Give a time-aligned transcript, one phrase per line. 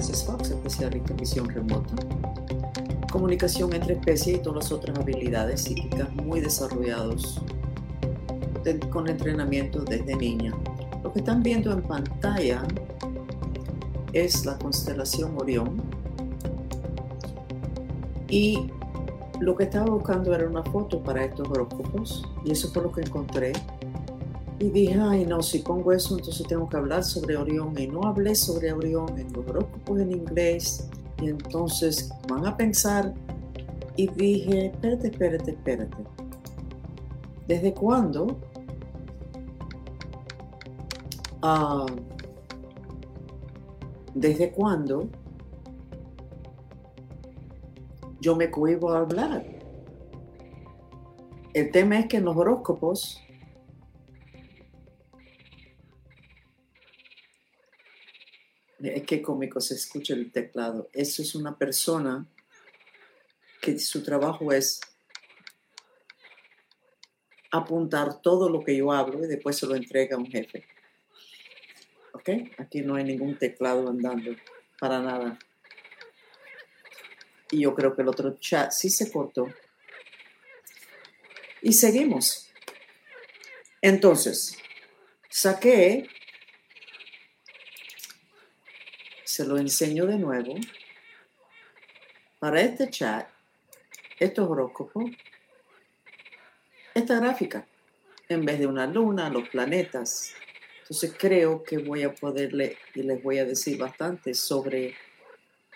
[0.00, 1.94] Francis Fox, especialista en visión remota,
[3.12, 7.42] comunicación entre especies y todas las otras habilidades psíquicas muy desarrollados
[8.88, 10.54] con entrenamiento desde niña.
[11.02, 12.62] Lo que están viendo en pantalla
[14.14, 15.82] es la constelación Orión
[18.26, 18.70] y
[19.38, 23.02] lo que estaba buscando era una foto para estos horóscopos y eso fue lo que
[23.02, 23.52] encontré.
[24.60, 28.02] Y dije, ay no, si pongo eso entonces tengo que hablar sobre Orión y no
[28.04, 30.88] hablé sobre Orión en los horóscopos en inglés
[31.20, 33.12] y entonces van a pensar
[33.96, 35.96] y dije, espérate, espérate, espérate.
[37.48, 38.38] ¿Desde cuándo?
[41.42, 41.86] Ah,
[44.14, 45.08] ¿Desde cuándo
[48.20, 49.44] yo me cohibo a hablar.
[51.54, 53.20] El tema es que en los horóscopos
[58.82, 60.88] es que cómico se escucha el teclado.
[60.92, 62.26] Eso es una persona
[63.60, 64.80] que su trabajo es
[67.50, 70.66] apuntar todo lo que yo hablo y después se lo entrega a un jefe.
[72.12, 72.30] ¿Ok?
[72.58, 74.34] Aquí no hay ningún teclado andando
[74.78, 75.38] para nada.
[77.50, 79.46] Y yo creo que el otro chat sí se cortó.
[81.62, 82.50] Y seguimos.
[83.82, 84.56] Entonces,
[85.28, 86.08] saqué,
[89.30, 90.56] se lo enseño de nuevo,
[92.40, 93.28] para este chat,
[94.18, 95.04] estos horóscopos,
[96.94, 97.64] esta gráfica,
[98.28, 100.34] en vez de una luna, los planetas.
[100.82, 104.96] Entonces creo que voy a poderle, y les voy a decir bastante sobre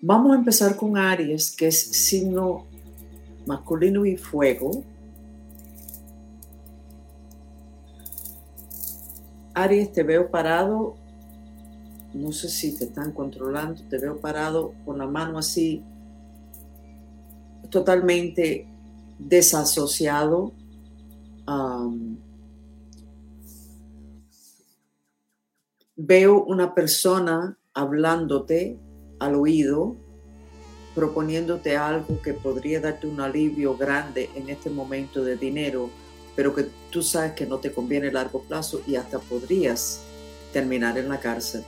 [0.03, 2.67] Vamos a empezar con Aries, que es signo
[3.47, 4.83] masculino y fuego.
[9.55, 10.97] Aries, te veo parado.
[12.15, 13.83] No sé si te están controlando.
[13.89, 15.83] Te veo parado con la mano así,
[17.71, 18.67] totalmente
[19.19, 20.53] desasociado
[26.03, 28.79] veo una persona hablándote
[29.19, 29.97] al oído,
[30.95, 35.91] proponiéndote algo que podría darte un alivio grande en este momento de dinero,
[36.37, 40.03] pero que tú sabes que no te conviene a largo plazo y hasta podrías
[40.53, 41.65] terminar en la cárcel.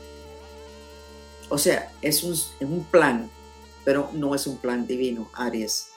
[1.48, 3.30] O sea, es un, es un plan,
[3.84, 5.88] pero no es un plan divino, Aries.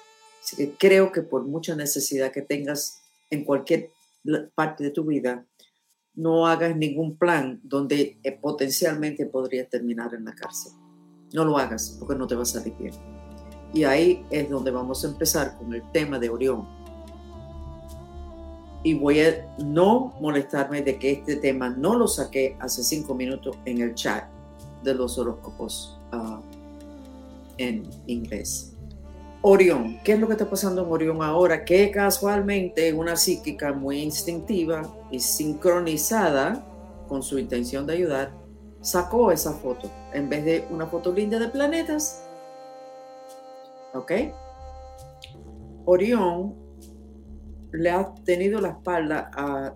[0.43, 3.91] Así que creo que por mucha necesidad que tengas en cualquier
[4.53, 5.45] parte de tu vida,
[6.13, 10.73] no hagas ningún plan donde eh, potencialmente podrías terminar en la cárcel.
[11.33, 12.93] No lo hagas porque no te vas a salir bien.
[13.73, 16.67] Y ahí es donde vamos a empezar con el tema de Orión.
[18.85, 23.57] Y voy a no molestarme de que este tema no lo saqué hace cinco minutos
[23.66, 24.25] en el chat
[24.84, 26.40] de los horóscopos ah,
[27.57, 28.75] en inglés.
[29.41, 30.00] Orión.
[30.03, 31.66] ¿Qué es lo que está pasando en Orión ahora?
[31.66, 36.63] Que casualmente una psíquica muy instintiva y sincronizada
[37.07, 38.34] con su intención de ayudar,
[38.81, 42.24] sacó esa foto en vez de una foto linda de planetas.
[43.95, 44.12] ¿Ok?
[45.85, 46.64] Orión
[47.78, 49.74] le ha tenido la espalda a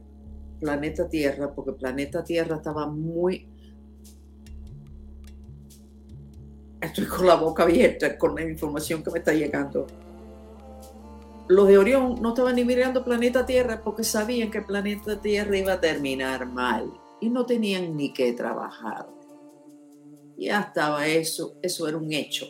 [0.59, 3.47] planeta Tierra porque planeta Tierra estaba muy
[6.81, 9.87] estoy con la boca abierta con la información que me está llegando.
[11.47, 15.73] Los de Orión no estaban ni mirando planeta Tierra porque sabían que planeta Tierra iba
[15.73, 19.07] a terminar mal y no tenían ni que trabajar.
[20.37, 22.45] Ya estaba eso, eso era un hecho.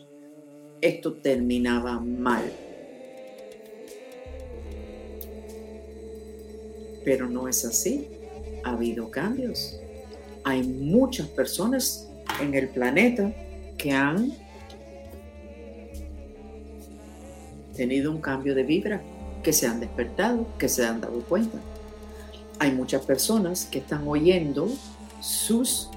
[0.82, 2.69] Esto terminaba mal.
[7.10, 8.08] Pero no es así.
[8.64, 9.76] Ha habido cambios.
[10.44, 12.08] Hay muchas personas
[12.40, 13.34] en el planeta
[13.80, 14.32] que han
[17.76, 19.02] tenido un cambio de vibra,
[19.42, 21.58] que se han despertado, que se han dado cuenta.
[22.60, 24.70] Hay muchas personas que están oyendo
[25.20, 25.90] sus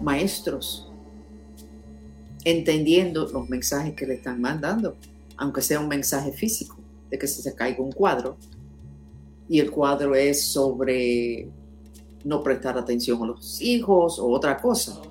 [0.00, 0.92] maestros,
[2.44, 4.96] entendiendo los mensajes que le están mandando,
[5.36, 6.76] aunque sea un mensaje físico,
[7.10, 8.36] de que se caiga un cuadro,
[9.48, 11.50] y el cuadro es sobre
[12.24, 15.02] no prestar atención a los hijos o otra cosa.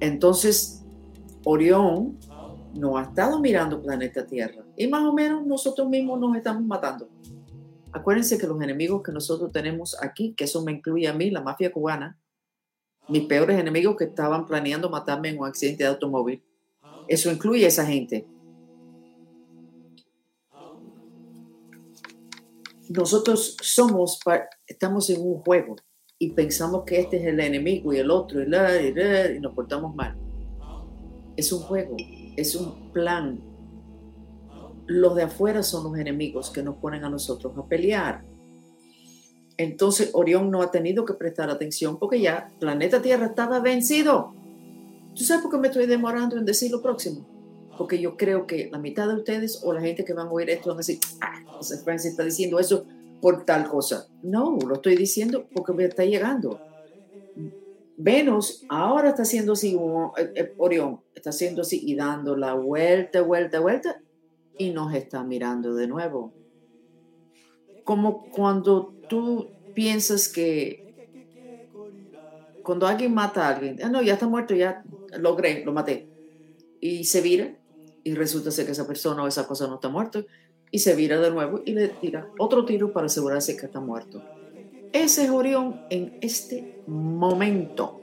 [0.00, 0.84] Entonces,
[1.44, 2.18] Orión
[2.74, 7.08] no ha estado mirando planeta Tierra y más o menos nosotros mismos nos estamos matando.
[7.92, 11.40] Acuérdense que los enemigos que nosotros tenemos aquí, que eso me incluye a mí, la
[11.40, 12.20] mafia cubana,
[13.08, 16.42] mis peores enemigos que estaban planeando matarme en un accidente de automóvil,
[17.08, 18.26] eso incluye a esa gente.
[22.88, 24.20] Nosotros somos,
[24.66, 25.76] estamos en un juego
[26.18, 30.16] y pensamos que este es el enemigo y el otro y, nos portamos mal.
[31.36, 31.96] Es un juego,
[32.36, 33.40] es un plan.
[34.86, 38.24] Los de afuera son los enemigos que nos ponen a nosotros a pelear.
[39.58, 44.34] Entonces Orión no ha tenido que prestar atención porque ya planeta Tierra estaba vencido.
[45.14, 47.35] ¿Tú sabes por qué me estoy demorando en decir lo próximo?
[47.76, 50.50] Porque yo creo que la mitad de ustedes o la gente que van a oír
[50.50, 52.86] esto van a decir, ah, José Francis está diciendo eso
[53.20, 54.08] por tal cosa.
[54.22, 56.60] No, lo estoy diciendo porque me está llegando.
[57.96, 59.74] Venus ahora está haciendo así,
[60.18, 64.02] eh, eh, Orión está haciendo así y dando la vuelta, vuelta, vuelta
[64.58, 66.32] y nos está mirando de nuevo.
[67.84, 70.82] Como cuando tú piensas que
[72.62, 74.82] cuando alguien mata a alguien, ah, no, ya está muerto, ya
[75.18, 76.08] logré, lo maté,
[76.80, 77.56] y se vira
[78.06, 80.24] y resulta ser que esa persona o esa cosa no está muerta
[80.70, 84.22] y se vira de nuevo y le tira otro tiro para asegurarse que está muerto.
[84.92, 88.00] Ese es Orión en este momento.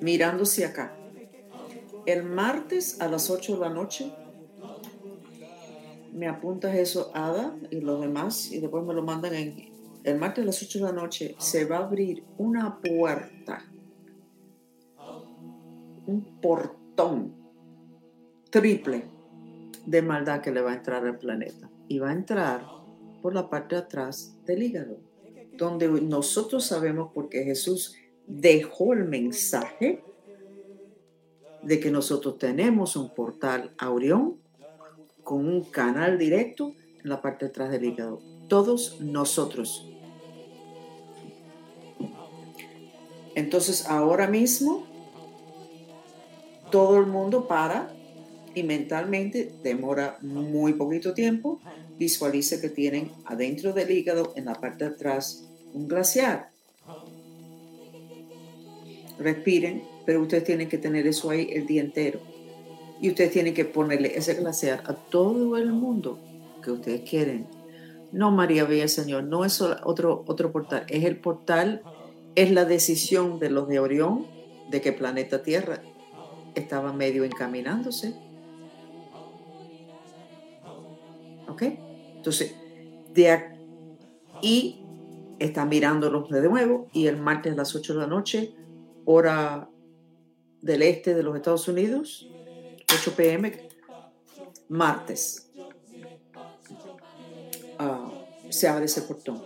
[0.00, 0.96] Mirándose acá.
[2.06, 4.12] El martes a las 8 de la noche,
[6.12, 9.69] me apuntas eso, Ada, y los demás, y después me lo mandan en...
[10.02, 13.64] El martes a las 8 de la noche se va a abrir una puerta,
[16.06, 17.34] un portón
[18.50, 19.04] triple
[19.86, 21.70] de maldad que le va a entrar al planeta.
[21.88, 22.64] Y va a entrar
[23.20, 24.98] por la parte de atrás del hígado,
[25.56, 30.02] donde nosotros sabemos porque Jesús dejó el mensaje
[31.62, 34.38] de que nosotros tenemos un portal Aurión
[35.22, 38.20] con un canal directo en la parte de atrás del hígado.
[38.50, 39.86] Todos nosotros.
[43.36, 44.84] Entonces ahora mismo
[46.72, 47.94] todo el mundo para
[48.52, 51.60] y mentalmente demora muy poquito tiempo.
[51.96, 56.50] Visualiza que tienen adentro del hígado, en la parte de atrás, un glaciar.
[59.20, 62.18] Respiren, pero ustedes tienen que tener eso ahí el día entero.
[63.00, 66.18] Y ustedes tienen que ponerle ese glaciar a todo el mundo
[66.64, 67.59] que ustedes quieren.
[68.12, 71.82] No, María Bella Señor, no es otro, otro portal, es el portal,
[72.34, 74.26] es la decisión de los de Orión
[74.70, 75.82] de que planeta Tierra
[76.54, 78.14] estaba medio encaminándose
[81.50, 81.62] ¿Ok?
[82.16, 82.54] Entonces,
[83.12, 84.84] de aquí
[85.38, 88.54] está mirándolos de nuevo y el martes a las 8 de la noche,
[89.04, 89.68] hora
[90.62, 92.28] del este de los Estados Unidos,
[92.94, 93.68] 8 pm,
[94.68, 95.49] martes,
[98.50, 99.42] se abre ese portón,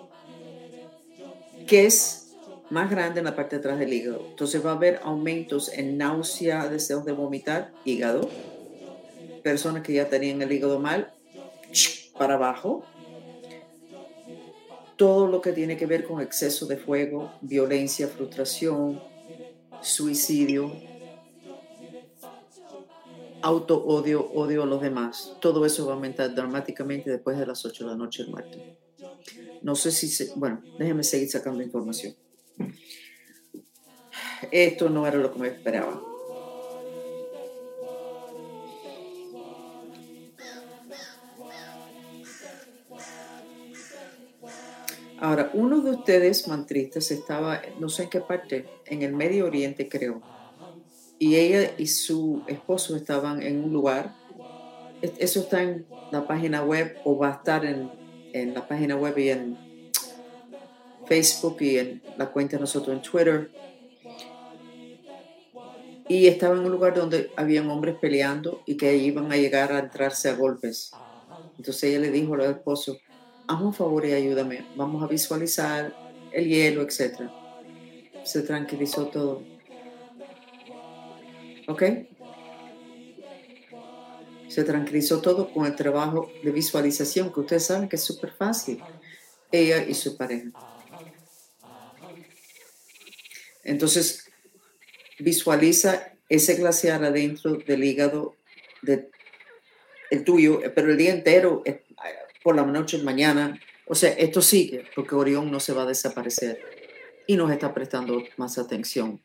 [1.66, 2.24] que es
[2.70, 4.26] más grande en la parte de atrás del hígado.
[4.30, 8.28] Entonces va a haber aumentos en náusea, deseos de vomitar, hígado,
[9.42, 11.12] personas que ya tenían el hígado mal,
[12.18, 12.84] para abajo.
[14.96, 19.02] Todo lo que tiene que ver con exceso de fuego, violencia, frustración,
[19.80, 20.72] suicidio,
[23.42, 25.36] auto odio, odio a los demás.
[25.40, 28.62] Todo eso va a aumentar dramáticamente después de las 8 de la noche el martes.
[29.64, 32.14] No sé si, se, bueno, déjenme seguir sacando información.
[34.52, 36.02] Esto no era lo que me esperaba.
[45.16, 49.88] Ahora, uno de ustedes mantristas estaba, no sé en qué parte, en el Medio Oriente
[49.88, 50.22] creo,
[51.18, 54.14] y ella y su esposo estaban en un lugar,
[55.00, 58.03] eso está en la página web o va a estar en,
[58.34, 59.56] en la página web y en
[61.06, 63.50] Facebook y en la cuenta de nosotros en Twitter.
[66.08, 69.78] Y estaba en un lugar donde habían hombres peleando y que iban a llegar a
[69.78, 70.90] entrarse a golpes.
[71.56, 72.98] Entonces ella le dijo al esposo,
[73.46, 75.94] hazme un favor y ayúdame, vamos a visualizar
[76.32, 77.30] el hielo, etc.
[78.24, 79.42] Se tranquilizó todo.
[81.68, 81.82] ¿Ok?
[84.54, 88.80] Se tranquilizó todo con el trabajo de visualización, que ustedes saben que es súper fácil.
[89.50, 90.50] Ella y su pareja.
[93.64, 94.30] Entonces,
[95.18, 98.36] visualiza ese glaciar adentro del hígado
[98.82, 99.10] de,
[100.12, 101.82] el tuyo, pero el día entero, eh,
[102.44, 103.58] por la noche, mañana.
[103.86, 106.60] O sea, esto sigue porque Orión no se va a desaparecer
[107.26, 109.20] y nos está prestando más atención.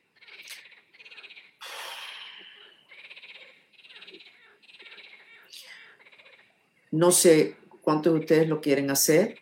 [6.91, 9.37] No sé cuántos de ustedes lo quieren hacer.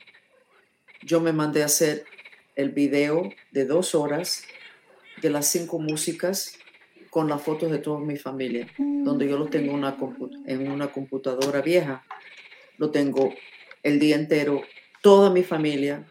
[1.01, 2.05] Yo me mandé a hacer
[2.55, 4.43] el video de dos horas
[5.21, 6.57] de las cinco músicas
[7.09, 9.95] con las fotos de toda mi familia, donde yo lo tengo una
[10.45, 12.05] en una computadora vieja.
[12.77, 13.33] Lo tengo
[13.81, 14.61] el día entero,
[15.01, 16.05] toda mi familia,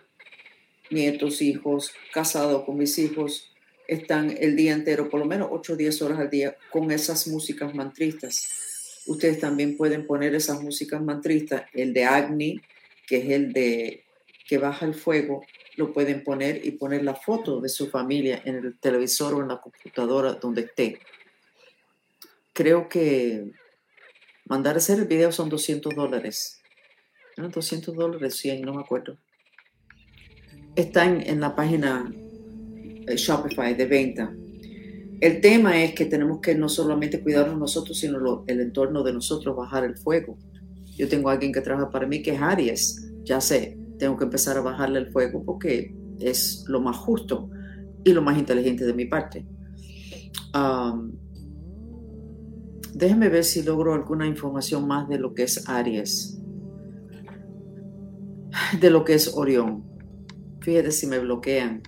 [0.90, 3.52] nietos, hijos, casado con mis hijos,
[3.88, 7.28] están el día entero, por lo menos 8 o 10 horas al día, con esas
[7.28, 8.65] músicas mantristas.
[9.06, 12.60] Ustedes también pueden poner esas músicas mantristas, el de Agni,
[13.06, 14.04] que es el de
[14.46, 15.44] que baja el fuego,
[15.76, 19.48] lo pueden poner y poner la foto de su familia en el televisor o en
[19.48, 21.00] la computadora donde esté.
[22.52, 23.52] Creo que
[24.46, 26.60] mandar a hacer el video son 200 dólares.
[27.36, 29.18] 200 dólares, 100, no me acuerdo.
[30.74, 32.10] Están en la página
[33.06, 34.34] eh, Shopify de venta.
[35.20, 39.56] El tema es que tenemos que no solamente cuidarnos nosotros, sino el entorno de nosotros,
[39.56, 40.36] bajar el fuego.
[40.96, 44.24] Yo tengo a alguien que trabaja para mí que es Aries, ya sé, tengo que
[44.24, 47.50] empezar a bajarle el fuego porque es lo más justo
[48.04, 49.46] y lo más inteligente de mi parte.
[52.94, 56.38] déjenme ver si logro alguna información más de lo que es Aries,
[58.80, 59.84] de lo que es Orión.
[60.60, 61.82] Fíjate si me bloquean.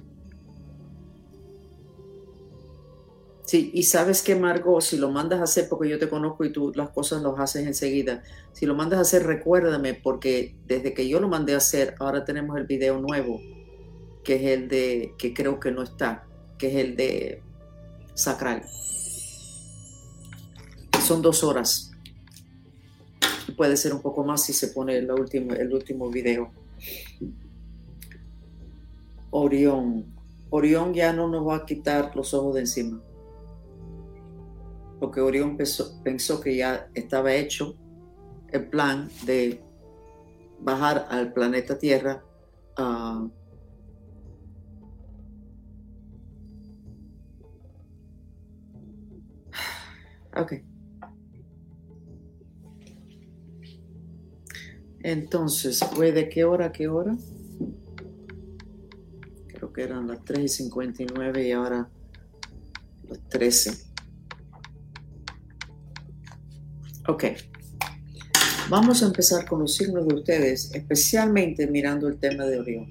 [3.48, 6.52] Sí, y sabes que Margot, si lo mandas a hacer, porque yo te conozco y
[6.52, 11.08] tú las cosas las haces enseguida, si lo mandas a hacer, recuérdame, porque desde que
[11.08, 13.40] yo lo mandé a hacer, ahora tenemos el video nuevo,
[14.22, 16.26] que es el de, que creo que no está,
[16.58, 17.42] que es el de
[18.12, 18.64] Sacral.
[21.06, 21.90] Son dos horas.
[23.56, 26.52] Puede ser un poco más si se pone el último, el último video.
[29.30, 30.04] Orión.
[30.50, 33.00] Orión ya no nos va a quitar los ojos de encima
[34.98, 37.76] porque Orión pensó, que ya estaba hecho
[38.50, 39.62] el plan de
[40.60, 42.22] bajar al planeta Tierra
[50.38, 50.52] Ok.
[55.00, 57.16] Entonces, ¿fue de qué hora a qué hora?
[59.48, 61.88] Creo que eran las 3 y 59 y ahora
[63.08, 63.87] las 13.
[67.08, 67.24] Ok.
[68.68, 72.86] Vamos a empezar con los signos de ustedes, especialmente mirando el tema de Orión.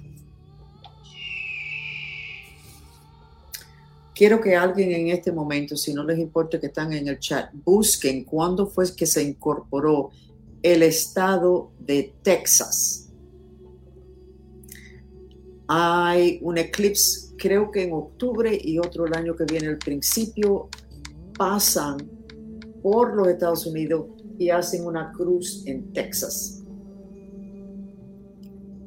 [4.15, 7.51] Quiero que alguien en este momento, si no les importa que están en el chat,
[7.63, 10.09] busquen cuándo fue que se incorporó
[10.63, 13.11] el estado de Texas.
[15.67, 20.69] Hay un eclipse, creo que en octubre y otro el año que viene, al principio,
[21.37, 22.16] pasan
[22.81, 24.05] por los Estados Unidos
[24.37, 26.63] y hacen una cruz en Texas.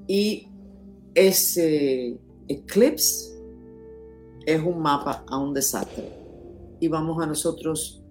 [0.07, 0.49] Y
[1.15, 2.19] ese
[2.49, 3.41] eclipse
[4.47, 6.09] es un mapa a un desastre.
[6.81, 8.03] Y vamos a nosotros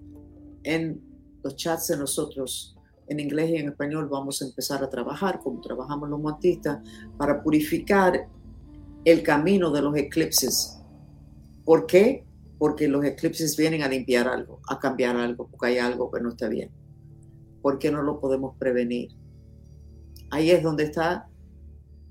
[0.64, 1.02] en
[1.44, 5.60] los chats de nosotros en inglés y en español vamos a empezar a trabajar como
[5.62, 6.80] trabajamos los montistas
[7.18, 8.30] para purificar
[9.04, 10.80] el camino de los eclipses.
[11.66, 12.24] ¿Por qué?
[12.60, 16.30] Porque los eclipses vienen a limpiar algo, a cambiar algo, porque hay algo que no
[16.30, 16.70] está bien.
[17.62, 19.12] ¿Por qué no lo podemos prevenir?
[20.30, 21.30] Ahí es donde está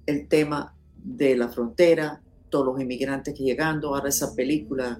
[0.06, 4.98] el tema de la frontera, todos los inmigrantes que llegando, ahora esa película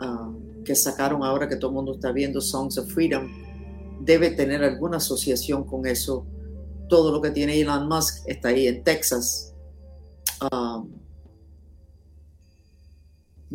[0.00, 0.32] ah,
[0.64, 3.28] que sacaron ahora que todo el mundo está viendo, Songs of Freedom,
[4.00, 6.26] debe tener alguna asociación con eso.
[6.88, 9.54] Todo lo que tiene Elon Musk está ahí en Texas.
[10.40, 10.82] Ah,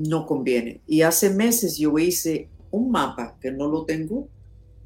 [0.07, 0.81] no conviene.
[0.87, 4.29] Y hace meses yo hice un mapa, que no lo tengo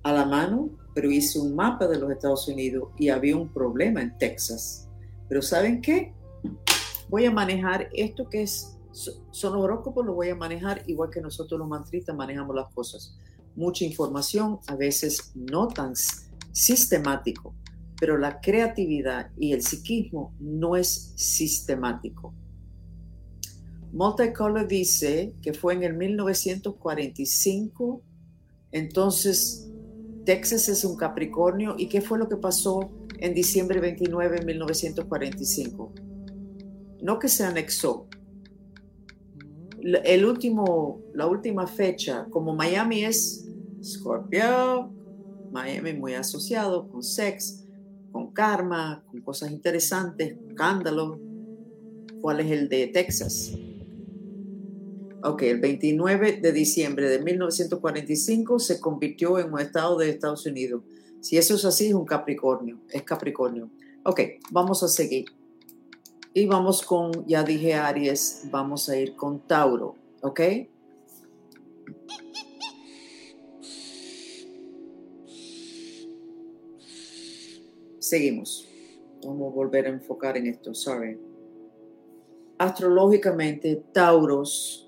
[0.03, 4.01] a la mano, pero hice un mapa de los Estados Unidos y había un problema
[4.01, 4.87] en Texas.
[5.29, 6.13] Pero ¿saben qué?
[7.09, 11.59] Voy a manejar esto que es, son horóscopos, lo voy a manejar igual que nosotros
[11.59, 13.17] los mantristas manejamos las cosas.
[13.55, 15.93] Mucha información, a veces no tan
[16.51, 17.53] sistemático,
[17.99, 22.33] pero la creatividad y el psiquismo no es sistemático.
[23.93, 28.01] Multicolor dice que fue en el 1945,
[28.71, 29.69] entonces
[30.25, 31.75] Texas es un Capricornio.
[31.77, 35.93] ¿Y qué fue lo que pasó en diciembre 29 de 1945?
[37.03, 38.07] No que se anexó.
[39.83, 43.47] el último, la última fecha, como Miami es
[43.83, 44.91] Scorpio,
[45.51, 47.63] Miami muy asociado con sex,
[48.11, 51.19] con karma, con cosas interesantes, escándalo.
[52.21, 53.53] ¿Cuál es el de Texas?
[55.25, 60.83] Ok, el 29 de diciembre de 1945 se convirtió en un estado de Estados Unidos.
[61.21, 63.69] Si eso es así, es un Capricornio, es Capricornio.
[64.03, 64.19] Ok,
[64.51, 65.25] vamos a seguir.
[66.33, 70.41] Y vamos con, ya dije Aries, vamos a ir con Tauro, ¿ok?
[77.99, 78.67] Seguimos.
[79.23, 81.17] Vamos a volver a enfocar en esto, sorry.
[82.57, 84.82] Astrológicamente, Tauros,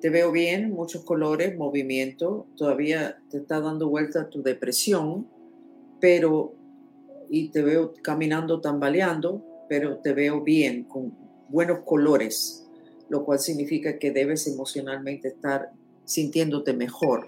[0.00, 5.26] te veo bien, muchos colores, movimiento, todavía te está dando vuelta tu depresión,
[6.00, 6.54] pero,
[7.30, 11.16] y te veo caminando, tambaleando, pero te veo bien, con
[11.48, 12.66] buenos colores,
[13.08, 15.70] lo cual significa que debes emocionalmente estar
[16.04, 17.26] sintiéndote mejor,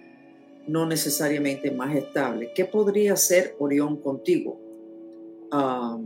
[0.67, 2.53] no necesariamente más estable.
[2.55, 4.61] ¿Qué podría ser Orión contigo?
[5.51, 5.99] Ah,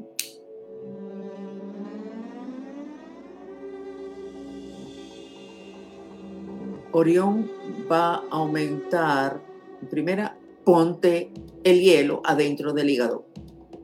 [6.93, 7.51] Orión
[7.91, 9.41] va a aumentar,
[9.91, 11.33] primera, ponte
[11.65, 13.25] el hielo adentro del hígado,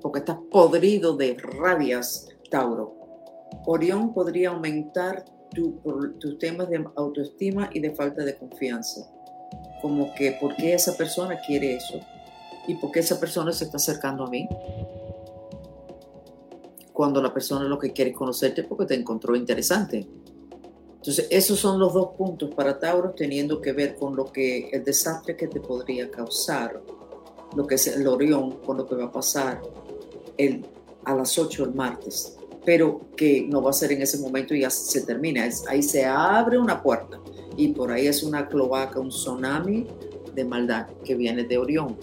[0.02, 2.94] porque estás podrido de rabias Tauro.
[3.66, 5.24] Orión podría aumentar
[5.54, 9.10] tus temas de autoestima y de falta de confianza.
[9.80, 12.00] Como que, ¿por qué esa persona quiere eso?
[12.66, 14.46] ¿Y por qué esa persona se está acercando a mí?
[16.92, 20.06] Cuando la persona lo que quiere es conocerte porque te encontró interesante.
[20.98, 24.84] Entonces, esos son los dos puntos para Tauro teniendo que ver con lo que el
[24.84, 26.82] desastre que te podría causar,
[27.56, 29.62] lo que es el Orión, con lo que va a pasar
[30.36, 30.66] el,
[31.04, 32.38] a las 8 el martes
[32.68, 35.48] pero que no va a ser en ese momento y ya se termina.
[35.68, 37.18] ahí se abre una puerta
[37.56, 39.86] y por ahí es una cloaca, un tsunami
[40.34, 41.96] de maldad que viene de Orión.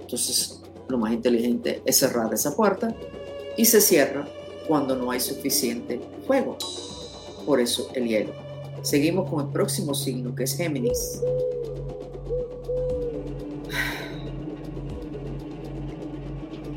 [0.00, 2.94] Entonces, lo más inteligente es cerrar esa puerta
[3.56, 4.28] y se cierra
[4.68, 6.56] cuando no hay suficiente fuego.
[7.46, 8.32] Por eso el hielo.
[8.82, 11.22] Seguimos con el próximo signo que es Géminis.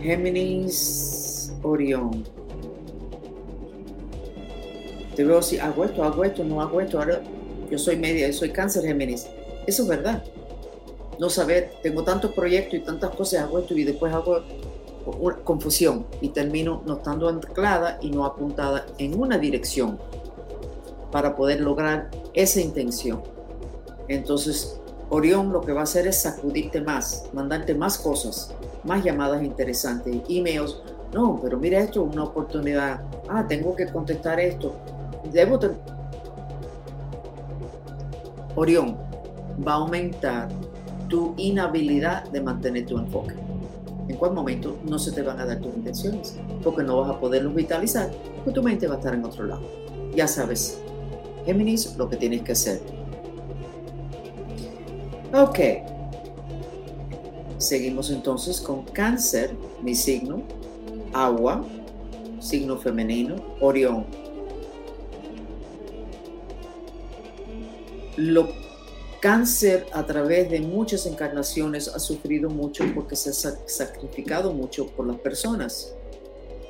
[0.02, 2.24] Géminis, Orión
[5.20, 7.22] te veo si hago esto, hago esto, no hago esto, ahora
[7.70, 9.28] yo soy media, yo soy cáncer Géminis.
[9.68, 10.24] Eso es verdad.
[11.20, 14.42] No saber, tengo tantos proyectos y tantas cosas, hago esto y después hago
[15.20, 20.00] una confusión y termino no estando anclada y no apuntada en una dirección
[21.12, 23.22] para poder lograr esa intención.
[24.08, 29.44] Entonces, Orión lo que va a hacer es sacudirte más, mandarte más cosas, más llamadas
[29.44, 30.82] interesantes, emails.
[31.14, 33.02] No, pero mira esto, una oportunidad.
[33.28, 34.76] Ah, tengo que contestar esto
[35.32, 35.60] debo
[38.56, 38.98] Orión
[39.66, 40.50] va a aumentar
[41.08, 43.36] tu inhabilidad de mantener tu enfoque.
[44.08, 47.20] En cuál momento no se te van a dar tus intenciones, porque no vas a
[47.20, 49.62] poderlos vitalizar, porque tu mente va a estar en otro lado.
[50.16, 50.82] Ya sabes,
[51.46, 52.82] Géminis, lo que tienes que hacer.
[55.34, 55.60] Ok.
[57.58, 60.44] Seguimos entonces con cáncer, mi signo,
[61.14, 61.66] agua,
[62.40, 64.06] signo femenino, Orión,
[68.20, 68.50] Lo
[69.22, 75.08] cáncer a través de muchas encarnaciones ha sufrido mucho porque se ha sacrificado mucho por
[75.08, 75.96] las personas,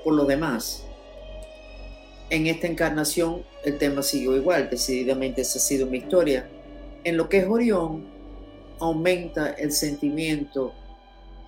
[0.03, 0.83] por los demás.
[2.29, 6.47] En esta encarnación el tema siguió igual, decididamente esa ha sido mi historia.
[7.03, 8.05] En lo que es Orión,
[8.79, 10.73] aumenta el sentimiento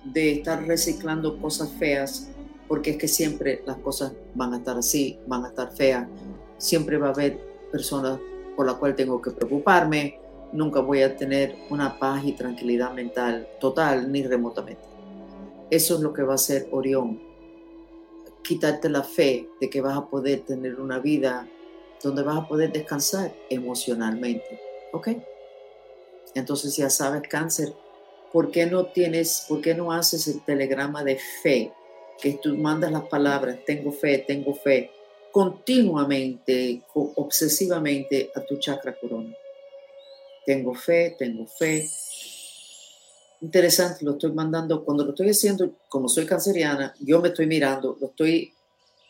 [0.04, 2.30] de estar reciclando cosas feas,
[2.66, 6.08] porque es que siempre las cosas van a estar así, van a estar feas,
[6.58, 7.38] siempre va a haber
[7.70, 8.18] personas
[8.56, 10.18] por la cual tengo que preocuparme,
[10.52, 14.82] nunca voy a tener una paz y tranquilidad mental total ni remotamente.
[15.70, 17.31] Eso es lo que va a hacer Orión.
[18.42, 21.48] Quitarte la fe de que vas a poder tener una vida
[22.02, 24.60] donde vas a poder descansar emocionalmente.
[24.92, 25.08] ¿Ok?
[26.34, 27.72] Entonces ya sabes, cáncer,
[28.32, 31.72] ¿por qué no tienes, por qué no haces el telegrama de fe?
[32.20, 34.90] Que tú mandas las palabras, tengo fe, tengo fe,
[35.32, 39.34] continuamente, obsesivamente a tu chakra corona.
[40.44, 41.88] Tengo fe, tengo fe.
[43.42, 47.98] Interesante, lo estoy mandando, cuando lo estoy haciendo, como soy canceriana, yo me estoy mirando,
[48.00, 48.52] lo estoy,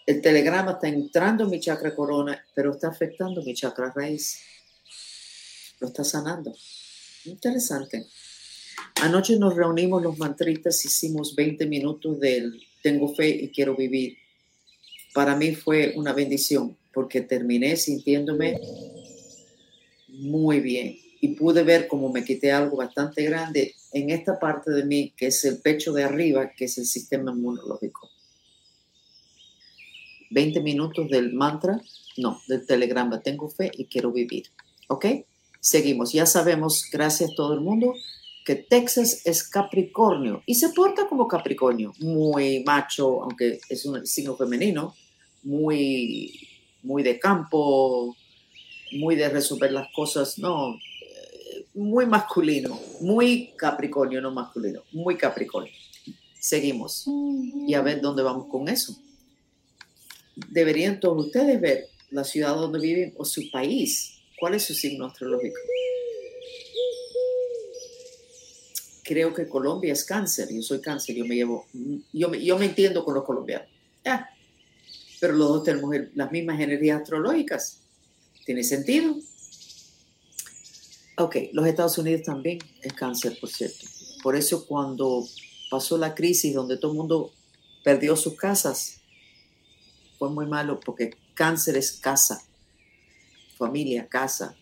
[0.06, 4.40] el telegrama está entrando en mi chakra corona, pero está afectando mi chakra raíz.
[5.80, 6.54] Lo está sanando.
[7.26, 8.06] Interesante.
[9.02, 14.16] Anoche nos reunimos los mantristas, hicimos 20 minutos del tengo fe y quiero vivir
[15.12, 18.60] para mí fue una bendición porque terminé sintiéndome
[20.08, 20.98] Muy bien.
[21.20, 25.26] Y pude ver como me quité algo bastante grande en esta parte de mí, que
[25.26, 28.10] es el pecho de arriba, que es el sistema inmunológico.
[30.30, 31.80] 20 minutos del mantra,
[32.16, 34.44] no, del telegrama, tengo fe y quiero vivir.
[34.88, 35.06] ¿Ok?
[35.60, 36.12] Seguimos.
[36.12, 37.94] Ya sabemos, gracias a todo el mundo,
[38.44, 44.36] que Texas es Capricornio y se porta como Capricornio, muy macho, aunque es un signo
[44.36, 44.94] femenino,
[45.42, 46.48] muy,
[46.82, 48.16] muy de campo,
[48.92, 50.76] muy de resolver las cosas, no,
[51.74, 55.72] muy masculino, muy Capricornio, no masculino, muy Capricornio.
[56.38, 57.06] Seguimos
[57.66, 58.96] y a ver dónde vamos con eso.
[60.48, 64.18] Deberían todos ustedes ver la ciudad donde viven o su país.
[64.38, 65.58] ¿Cuál es su signo astrológico?
[69.02, 71.66] creo que Colombia es cáncer, yo soy cáncer, yo me llevo,
[72.12, 73.68] yo me, yo me entiendo con los colombianos.
[74.04, 74.28] Ah,
[75.20, 77.80] pero los dos tenemos las mismas energías astrológicas.
[78.44, 79.16] ¿Tiene sentido?
[81.18, 83.86] Ok, los Estados Unidos también es cáncer, por cierto.
[84.22, 85.26] Por eso cuando
[85.70, 87.32] pasó la crisis donde todo el mundo
[87.84, 89.00] perdió sus casas,
[90.18, 92.42] fue muy malo porque cáncer es casa,
[93.58, 94.56] familia, casa.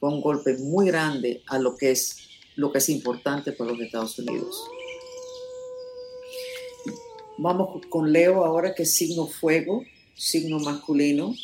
[0.00, 2.16] Fue un golpe muy grande a lo que es
[2.56, 4.64] lo que es importante para los Estados Unidos.
[7.38, 9.84] Vamos con Leo ahora, que signo fuego,
[10.14, 11.34] signo masculino.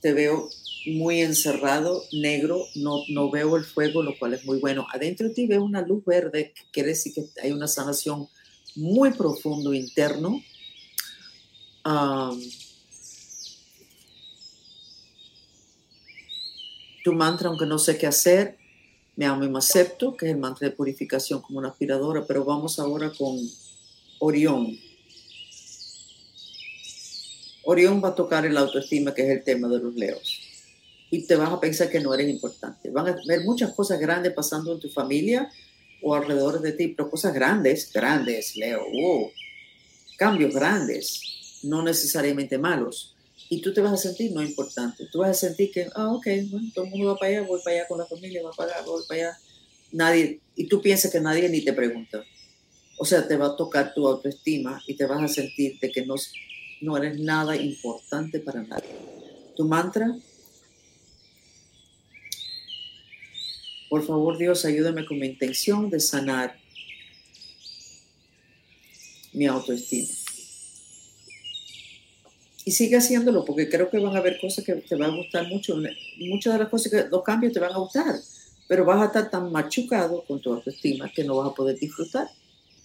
[0.00, 0.48] Te veo
[0.86, 4.86] muy encerrado, negro, no, no veo el fuego, lo cual es muy bueno.
[4.92, 8.28] Adentro de ti veo una luz verde, que quiere decir que hay una sanación
[8.76, 10.42] muy profundo interno.
[17.02, 18.58] tu mantra, aunque no sé qué hacer,
[19.16, 22.44] me amo y me acepto, que es el mantra de purificación como una aspiradora, pero
[22.44, 23.38] vamos ahora con
[24.18, 24.78] Orión.
[27.64, 30.49] Orión va a tocar el autoestima, que es el tema de los leos.
[31.10, 32.90] Y te vas a pensar que no eres importante.
[32.90, 35.50] Van a ver muchas cosas grandes pasando en tu familia
[36.02, 38.80] o alrededor de ti, pero cosas grandes, grandes, Leo.
[40.16, 43.16] Cambios grandes, no necesariamente malos
[43.52, 45.06] y tú te vas a sentir no importante.
[45.10, 47.60] Tú vas a sentir que, ah, ok, bueno, todo el mundo va para allá, voy
[47.64, 49.38] para allá con la familia, va para allá, voy para allá.
[49.90, 52.24] Nadie, y tú piensas que nadie ni te pregunta.
[52.96, 56.06] O sea, te va a tocar tu autoestima y te vas a sentir de que
[56.06, 56.14] no,
[56.80, 58.88] no eres nada importante para nadie.
[59.56, 60.16] Tu mantra,
[63.90, 66.58] por favor Dios, ayúdame con mi intención de sanar
[69.34, 70.08] mi autoestima
[72.64, 75.48] y sigue haciéndolo porque creo que van a haber cosas que te van a gustar
[75.48, 75.76] mucho.
[76.18, 78.14] Muchas de las cosas que los cambios te van a gustar,
[78.68, 82.28] pero vas a estar tan machucado con tu autoestima que no vas a poder disfrutar.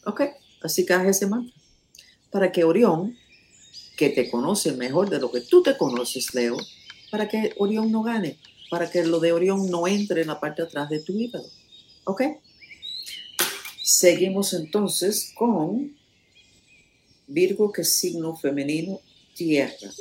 [0.05, 0.21] ¿Ok?
[0.61, 1.53] Así que haz ese mantra.
[2.31, 3.17] Para que Orión,
[3.97, 6.57] que te conoce mejor de lo que tú te conoces, Leo,
[7.11, 8.39] para que Orión no gane,
[8.69, 11.49] para que lo de Orión no entre en la parte de atrás de tu hígado.
[12.06, 12.21] ¿Ok?
[13.84, 15.95] Seguimos entonces con
[17.28, 18.99] Virgo, que signo femenino,
[19.36, 19.91] tierra.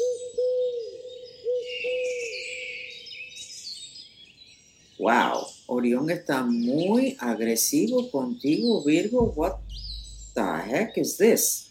[4.99, 9.33] Wow, Orión está muy agresivo contigo, Virgo.
[9.37, 9.57] What
[10.35, 11.71] the heck is this?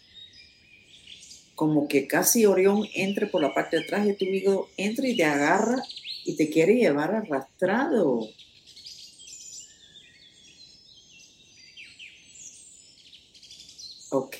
[1.54, 5.16] Como que casi Orión entre por la parte de atrás de tu Virgo, entra y
[5.16, 5.82] te agarra
[6.24, 8.28] y te quiere llevar arrastrado.
[14.10, 14.36] Ok,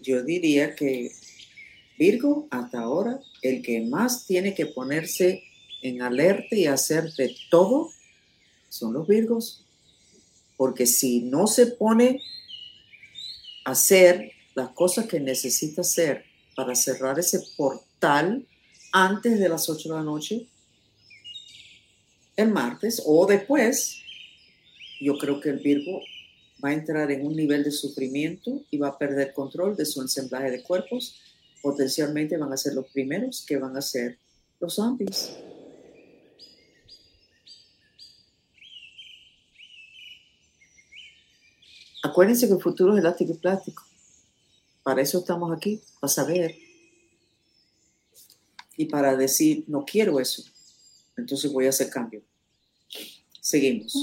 [0.00, 1.12] yo diría que
[1.98, 5.42] Virgo, hasta ahora, el que más tiene que ponerse
[5.82, 7.90] en alerta y hacer de todo
[8.68, 9.66] son los Virgos.
[10.56, 12.22] Porque si no se pone
[13.64, 16.24] a hacer las cosas que necesita hacer
[16.56, 18.46] para cerrar ese portal
[18.92, 20.46] antes de las 8 de la noche,
[22.42, 24.00] el martes o después,
[25.00, 26.00] yo creo que el Virgo
[26.64, 30.00] va a entrar en un nivel de sufrimiento y va a perder control de su
[30.00, 31.20] ensamblaje de cuerpos
[31.62, 34.18] potencialmente van a ser los primeros que van a ser
[34.60, 35.30] los zombies.
[42.02, 43.84] Acuérdense que el futuro es elástico y plástico.
[44.82, 46.56] Para eso estamos aquí, para saber
[48.76, 50.42] y para decir, no quiero eso.
[51.16, 52.22] Entonces voy a hacer cambio.
[53.42, 53.94] Seguimos.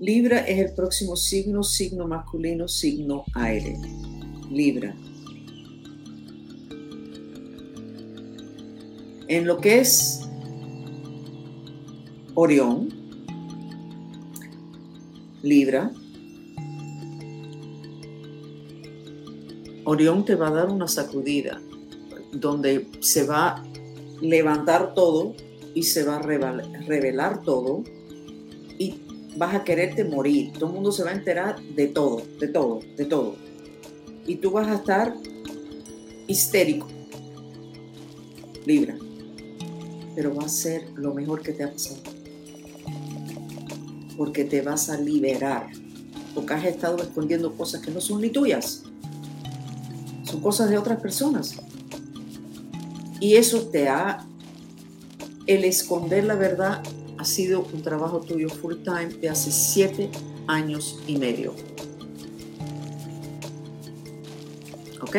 [0.00, 3.76] Libra es el próximo signo, signo masculino, signo aire.
[4.50, 4.94] Libra.
[9.28, 10.20] en lo que es
[12.34, 12.88] Orión,
[15.42, 15.92] Libra,
[19.84, 21.60] Orión te va a dar una sacudida
[22.32, 23.64] donde se va a
[24.20, 25.34] levantar todo
[25.74, 27.84] y se va a revelar todo
[29.36, 30.52] vas a quererte morir.
[30.52, 33.36] Todo el mundo se va a enterar de todo, de todo, de todo.
[34.26, 35.14] Y tú vas a estar
[36.26, 36.88] histérico.
[38.64, 38.96] Libra.
[40.14, 42.00] Pero va a ser lo mejor que te ha pasado.
[44.16, 45.68] Porque te vas a liberar.
[46.34, 48.84] Porque has estado escondiendo cosas que no son ni tuyas.
[50.22, 51.56] Son cosas de otras personas.
[53.20, 54.26] Y eso te ha...
[55.46, 56.82] El esconder la verdad
[57.24, 60.10] ha sido un trabajo tuyo full time de hace siete
[60.46, 61.54] años y medio.
[65.00, 65.16] ¿Ok?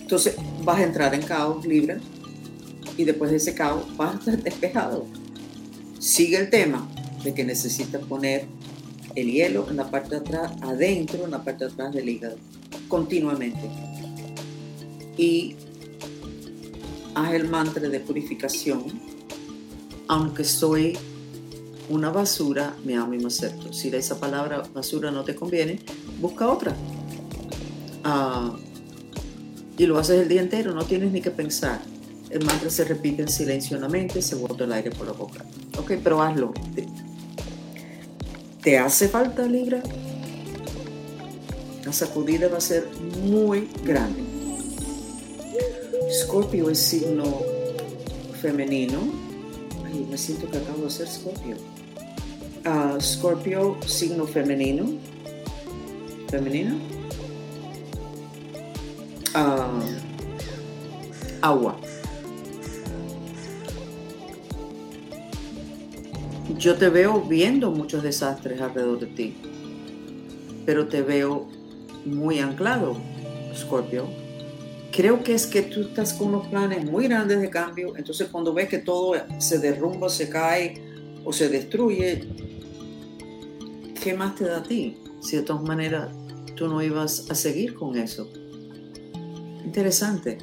[0.00, 1.98] Entonces vas a entrar en caos libre
[2.96, 5.06] y después de ese caos vas a estar despejado.
[5.98, 6.88] Sigue el tema
[7.24, 8.46] de que necesitas poner
[9.16, 12.36] el hielo en la parte de atrás, adentro, en la parte de atrás del hígado,
[12.86, 13.68] continuamente.
[15.16, 15.56] Y
[17.16, 18.84] haz el mantra de purificación.
[20.06, 20.96] Aunque soy
[21.88, 23.72] una basura, me amo y me acepto.
[23.72, 25.80] Si esa palabra basura no te conviene,
[26.20, 26.76] busca otra.
[28.04, 28.54] Ah,
[29.78, 31.80] y lo haces el día entero, no tienes ni que pensar.
[32.28, 33.78] El mantra se repite en silencio
[34.20, 35.44] se bota el aire por la boca.
[35.78, 36.52] Ok, pero hazlo.
[38.62, 39.82] ¿Te hace falta Libra?
[41.84, 42.86] La sacudida va a ser
[43.22, 44.25] muy grande.
[46.10, 47.24] Scorpio es signo
[48.40, 48.98] femenino.
[49.84, 51.56] Ay, me siento que acabo de ser Scorpio.
[52.64, 54.86] Uh, Scorpio, signo femenino.
[56.28, 56.76] ¿Femenino?
[59.34, 59.82] Uh,
[61.42, 61.76] agua.
[66.58, 69.36] yo te veo viendo muchos desastres alrededor de ti,
[70.64, 71.48] pero te veo
[72.04, 72.96] muy anclado,
[73.54, 74.25] Scorpio.
[74.96, 78.54] Creo que es que tú estás con unos planes muy grandes de cambio, entonces cuando
[78.54, 80.82] ves que todo se derrumba, se cae
[81.22, 82.26] o se destruye,
[84.02, 84.96] ¿qué más te da a ti?
[85.20, 86.08] Si de todas maneras
[86.54, 88.32] tú no ibas a seguir con eso.
[89.64, 90.38] Interesante,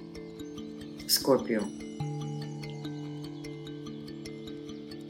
[1.10, 1.68] Scorpio.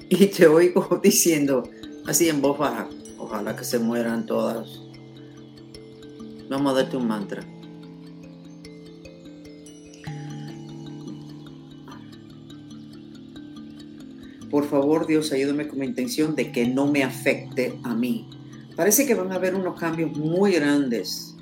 [0.09, 1.63] y te oigo diciendo
[2.05, 4.81] así en voz baja, ojalá que se mueran todas.
[6.49, 7.43] Vamos a darte un mantra.
[14.53, 18.29] Por favor, Dios, ayúdame con mi intención de que no me afecte a mí.
[18.75, 21.35] Parece que van a haber unos cambios muy grandes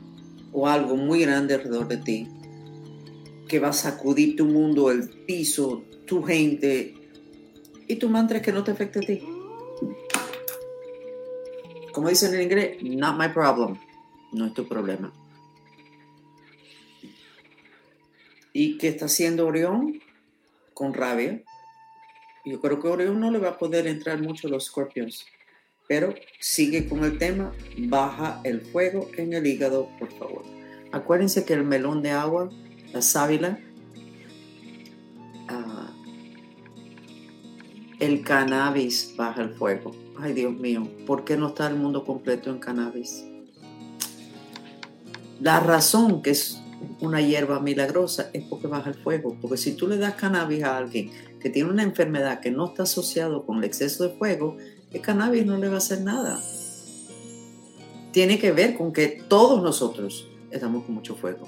[0.53, 2.29] o algo muy grande alrededor de ti
[3.49, 6.95] que va a sacudir tu mundo, el piso, tu gente,
[7.85, 9.21] y tu mantra es que no te afecte a ti.
[11.91, 13.77] Como dicen en inglés, not my problem.
[14.31, 15.11] No es tu problema.
[18.53, 19.99] ¿Y qué está haciendo Orión?
[20.73, 21.43] Con rabia.
[22.45, 25.25] Yo creo que Orión no le va a poder entrar mucho los Scorpions.
[25.87, 30.43] Pero sigue con el tema, baja el fuego en el hígado, por favor.
[30.91, 32.49] Acuérdense que el melón de agua,
[32.93, 33.59] la sábila,
[38.01, 39.91] el cannabis baja el fuego.
[40.19, 43.23] Ay, Dios mío, ¿por qué no está el mundo completo en cannabis?
[45.39, 46.59] La razón que es
[46.99, 49.37] una hierba milagrosa es porque baja el fuego.
[49.39, 52.83] Porque si tú le das cannabis a alguien que tiene una enfermedad que no está
[52.83, 54.57] asociado con el exceso de fuego,
[54.91, 56.41] el cannabis no le va a hacer nada.
[58.11, 61.47] Tiene que ver con que todos nosotros estamos con mucho fuego.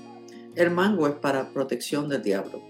[0.55, 2.61] El mango es para protección del diablo.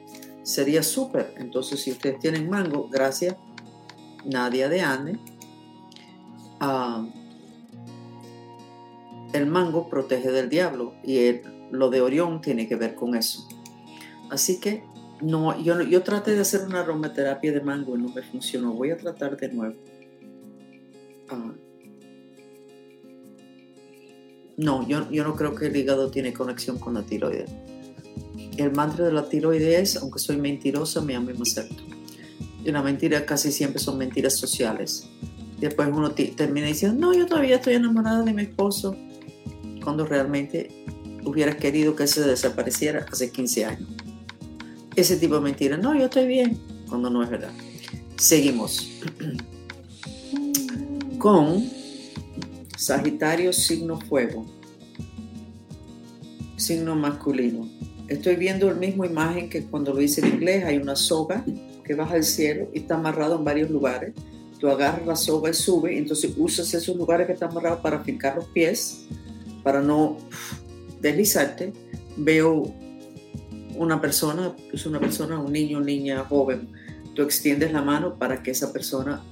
[0.43, 1.33] Sería súper.
[1.37, 3.35] Entonces, si ustedes tienen mango, gracias
[4.25, 5.19] Nadia de Anne,
[6.59, 7.05] ah,
[9.33, 13.47] el mango protege del diablo y lo de Orión tiene que ver con eso.
[14.29, 14.83] Así que
[15.23, 18.73] no, yo, yo traté de hacer una aromaterapia de mango y no me funcionó.
[18.73, 19.75] Voy a tratar de nuevo.
[21.29, 21.53] Ah,
[24.57, 27.49] no, yo, yo no creo que el hígado tiene conexión con la tiroides.
[28.57, 31.83] El mantra de la tiroides es, aunque soy mentirosa, me amo y me acepto.
[32.63, 35.07] Y una mentira casi siempre son mentiras sociales.
[35.59, 38.95] Después uno termina diciendo, no, yo todavía estoy enamorada de mi esposo,
[39.83, 40.85] cuando realmente
[41.25, 44.02] hubieras querido que se desapareciera hace 15 años.
[44.95, 47.51] Ese tipo de mentiras, no, yo estoy bien, cuando no es verdad.
[48.17, 48.89] Seguimos
[51.17, 51.69] con
[52.77, 54.45] Sagitario signo fuego,
[56.57, 57.67] signo masculino.
[58.07, 61.43] Estoy viendo la misma imagen que cuando lo hice en inglés, hay una soga
[61.83, 64.13] que baja al cielo y está amarrado en varios lugares.
[64.59, 68.35] Tú agarras la soga y sube, entonces usas esos lugares que están amarrados para fincar
[68.35, 69.05] los pies,
[69.63, 70.17] para no
[71.01, 71.73] deslizarte.
[72.17, 72.63] Veo
[73.77, 76.69] una persona, es una persona, un niño, niña, joven,
[77.15, 79.23] tú extiendes la mano para que esa persona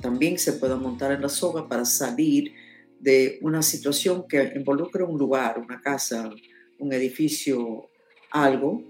[0.00, 2.52] también se pueda montar en la soga para salir
[2.98, 6.30] de una situación que involucra un lugar, una casa,
[6.78, 7.90] un edificio,
[8.30, 8.82] algo.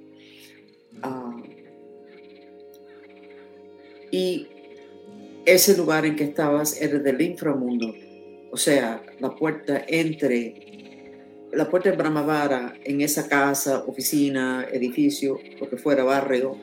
[1.03, 1.43] Ah,
[4.11, 4.49] y
[5.47, 7.95] ese lugar en que estabas era del inframundo,
[8.53, 10.70] o sea, la puerta entre
[11.53, 16.57] la puerta de Brahmavara en esa casa, oficina, edificio, lo que fuera, barrio,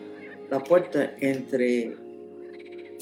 [0.49, 1.95] la puerta entre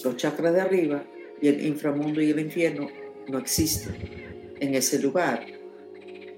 [0.03, 1.05] los chakras de arriba
[1.41, 2.87] y el inframundo y el infierno
[3.27, 3.89] no existe
[4.59, 5.45] en ese lugar.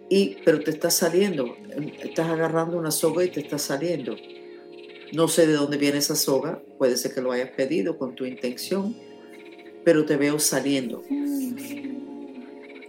[0.10, 1.58] Y, pero te estás saliendo,
[2.02, 4.16] estás agarrando una soga y te estás saliendo.
[5.14, 8.26] No sé de dónde viene esa soga, puede ser que lo hayas pedido con tu
[8.26, 8.96] intención,
[9.84, 11.04] pero te veo saliendo.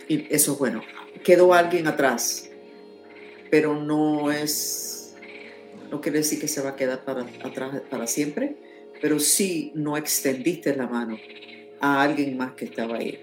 [0.09, 0.83] Y eso es bueno.
[1.23, 2.48] Quedó alguien atrás,
[3.51, 5.17] pero no es,
[5.91, 8.57] no quiere decir que se va a quedar para, atrás para siempre,
[9.01, 11.17] pero sí no extendiste la mano
[11.81, 13.19] a alguien más que estaba ahí.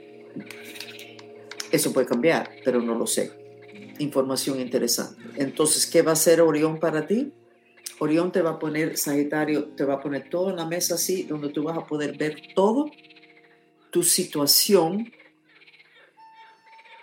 [1.71, 3.31] Eso puede cambiar, pero no lo sé.
[3.99, 5.21] Información interesante.
[5.35, 7.33] Entonces, ¿qué va a hacer Orión para ti?
[7.99, 11.23] Orión te va a poner, Sagitario, te va a poner todo en la mesa así,
[11.23, 12.91] donde tú vas a poder ver todo
[13.89, 15.11] tu situación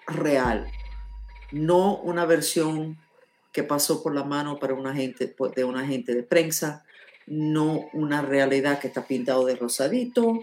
[0.07, 0.71] real,
[1.51, 2.99] no una versión
[3.53, 6.85] que pasó por la mano para una gente, de un agente de prensa,
[7.27, 10.41] no una realidad que está pintado de rosadito,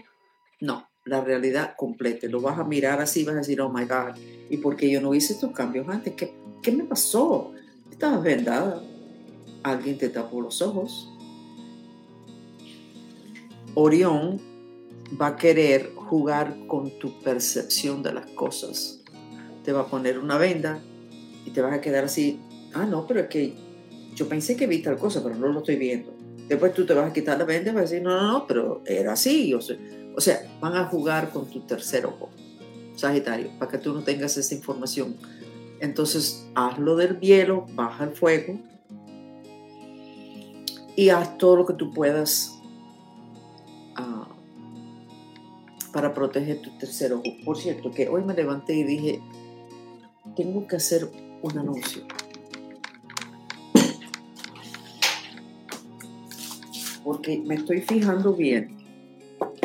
[0.60, 2.26] no, la realidad completa.
[2.28, 4.16] Lo vas a mirar así, vas a decir, oh my God,
[4.48, 6.14] ¿y por qué yo no hice estos cambios antes?
[6.14, 7.52] ¿Qué, qué me pasó?
[7.90, 8.82] Estabas vendada.
[9.62, 11.12] Alguien te tapó los ojos.
[13.74, 14.40] Orión
[15.20, 19.00] va a querer jugar con tu percepción de las cosas.
[19.64, 20.80] Te va a poner una venda
[21.44, 22.40] y te vas a quedar así.
[22.74, 23.54] Ah, no, pero es que
[24.14, 26.12] yo pensé que vi tal cosa, pero no lo estoy viendo.
[26.48, 28.46] Después tú te vas a quitar la venda y vas a decir, no, no, no,
[28.46, 29.54] pero era así.
[29.54, 29.76] O sea,
[30.16, 32.30] o sea, van a jugar con tu tercer ojo,
[32.96, 35.16] Sagitario, para que tú no tengas esa información.
[35.80, 38.58] Entonces, hazlo del hielo, baja el fuego
[40.96, 42.60] y haz todo lo que tú puedas
[43.96, 44.28] ah,
[45.92, 47.24] para proteger tu tercer ojo.
[47.44, 49.22] Por cierto, que hoy me levanté y dije,
[50.36, 51.08] tengo que hacer
[51.42, 52.02] un anuncio.
[57.10, 58.76] Porque me estoy fijando bien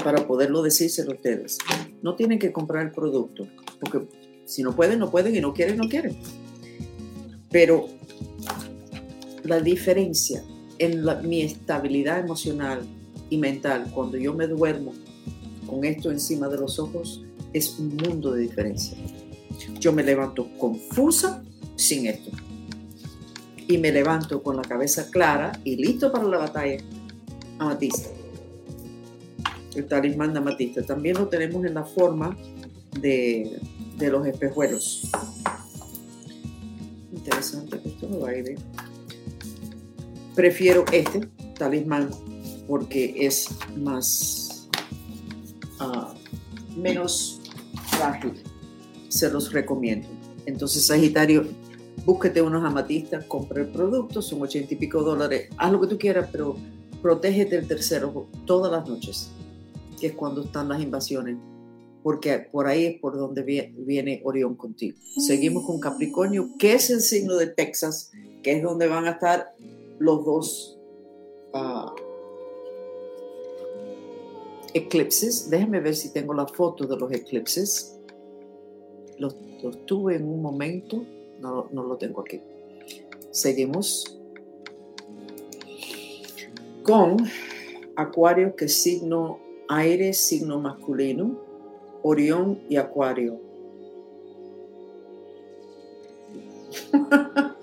[0.03, 1.59] para poderlo decírselo a ustedes.
[2.01, 3.47] No tienen que comprar el producto,
[3.79, 4.01] porque
[4.45, 6.17] si no pueden, no pueden y no quieren, no quieren.
[7.51, 7.87] Pero
[9.43, 10.43] la diferencia
[10.79, 12.81] en mi estabilidad emocional
[13.29, 14.93] y mental cuando yo me duermo
[15.67, 18.97] con esto encima de los ojos es un mundo de diferencia.
[19.79, 21.43] Yo me levanto confusa
[21.75, 22.31] sin esto.
[23.67, 26.83] Y me levanto con la cabeza clara y listo para la batalla
[27.59, 28.09] amatista
[29.75, 30.81] el talismán de amatista.
[30.83, 32.35] También lo tenemos en la forma
[32.99, 33.59] de,
[33.99, 35.09] los espejuelos.
[37.13, 38.57] Interesante que esto no va a ir.
[40.33, 42.09] Prefiero este talismán
[42.67, 44.67] porque es más
[45.79, 46.13] ah,
[46.75, 47.41] menos
[47.91, 48.33] frágil.
[49.09, 50.07] Se los recomiendo.
[50.45, 51.45] Entonces, Sagitario,
[52.05, 55.97] búsquete unos amatistas, compra el producto, son ochenta y pico dólares, haz lo que tú
[55.97, 56.57] quieras, pero
[57.05, 59.29] protégete el tercero todas las noches
[59.99, 61.37] que es cuando están las invasiones,
[62.01, 64.97] porque por ahí es por donde viene Orión contigo.
[65.19, 69.53] Seguimos con Capricornio, que es el signo de Texas, que es donde van a estar
[69.99, 70.79] los dos
[71.53, 71.91] uh,
[74.73, 75.47] eclipses.
[75.47, 77.99] Déjenme ver si tengo la foto de los eclipses.
[79.19, 79.37] Los,
[79.85, 81.05] tuve en un momento,
[81.39, 82.41] no, no lo tengo aquí.
[83.29, 84.19] Seguimos
[86.85, 87.17] con
[87.95, 91.41] Acuario, que es signo aire signo masculino,
[92.03, 93.39] Orión y Acuario.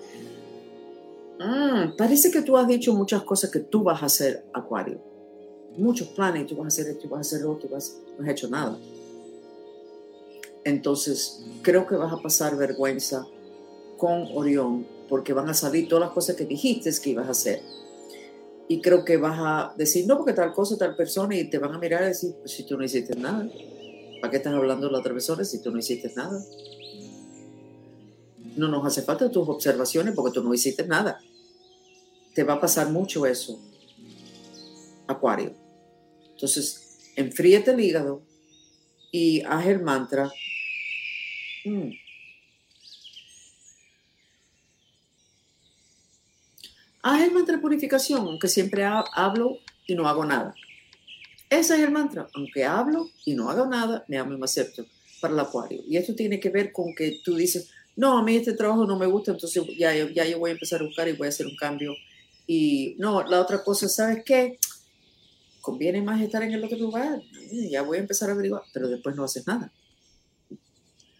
[1.45, 5.01] Mm, parece que tú has dicho muchas cosas que tú vas a hacer, Acuario.
[5.75, 8.29] Muchos planes, tú vas a hacer esto, tú vas a hacer lo otro, no has
[8.29, 8.77] hecho nada.
[10.63, 13.27] Entonces, creo que vas a pasar vergüenza
[13.97, 17.61] con Orión, porque van a salir todas las cosas que dijiste que ibas a hacer
[18.67, 21.73] y creo que vas a decir, no, porque tal cosa, tal persona, y te van
[21.73, 23.47] a mirar y decir, pues, si tú no hiciste nada,
[24.21, 26.43] ¿para qué estás hablando de la otra persona si tú no hiciste nada?
[28.55, 31.19] No nos hace falta tus observaciones porque tú no hiciste nada.
[32.33, 33.59] Te va a pasar mucho eso,
[35.07, 35.53] Acuario.
[36.31, 38.21] Entonces, enfríete el hígado
[39.11, 40.31] y haz el mantra.
[41.65, 42.02] Mm.
[47.05, 50.55] Haz el mantra de purificación, aunque siempre hablo y no hago nada.
[51.49, 54.85] Ese es el mantra, aunque hablo y no hago nada, me amo y me acepto
[55.19, 55.83] para el acuario.
[55.85, 58.97] Y esto tiene que ver con que tú dices, no, a mí este trabajo no
[58.97, 61.45] me gusta, entonces ya, ya yo voy a empezar a buscar y voy a hacer
[61.45, 61.93] un cambio.
[62.47, 64.57] Y no, la otra cosa, ¿sabes qué?
[65.59, 67.21] Conviene más estar en el otro lugar.
[67.69, 69.73] Ya voy a empezar a averiguar, pero después no haces nada.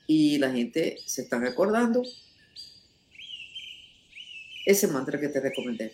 [0.07, 2.03] Y la gente se están acordando
[4.65, 5.93] ese mantra que te recomendé.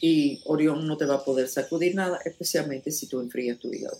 [0.00, 3.98] Y Orión no te va a poder sacudir nada, especialmente si tú enfrías tu hígado.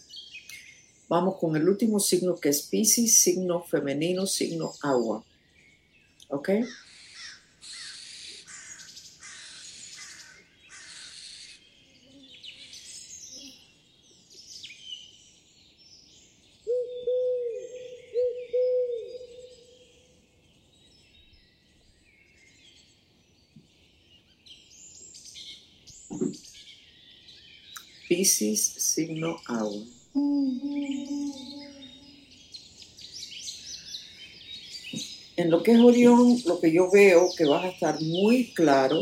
[1.08, 5.24] Vamos con el último signo que es Pisces, signo femenino, signo agua.
[6.28, 6.50] ¿Ok?
[28.12, 29.84] Pisces, signo agua.
[35.36, 39.00] En lo que es Orión, lo que yo veo que vas a estar muy claro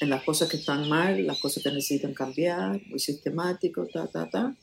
[0.00, 4.30] en las cosas que están mal, las cosas que necesitan cambiar, muy sistemático, ta, ta,
[4.30, 4.56] ta.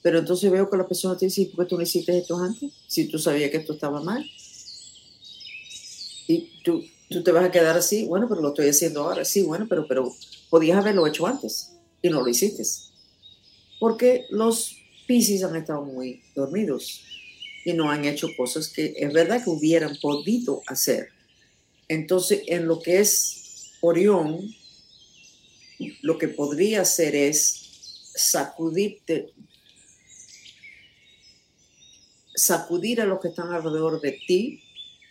[0.00, 2.72] Pero entonces veo que las personas te dicen, ¿por qué tú no hiciste esto antes?
[2.86, 4.24] Si tú sabías que esto estaba mal.
[6.26, 9.22] Y tú, tú te vas a quedar así, bueno, pero lo estoy haciendo ahora.
[9.26, 10.10] Sí, bueno, pero, pero
[10.48, 12.64] podías haberlo hecho antes y no lo hiciste
[13.82, 14.76] porque los
[15.08, 17.02] Pisces han estado muy dormidos
[17.64, 21.08] y no han hecho cosas que es verdad que hubieran podido hacer.
[21.88, 24.54] Entonces, en lo que es Orión,
[26.02, 29.32] lo que podría hacer es sacudirte,
[32.36, 34.62] sacudir a los que están alrededor de ti,